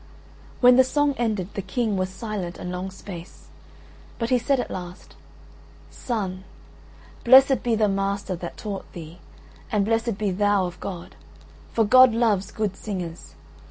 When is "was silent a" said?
1.95-2.63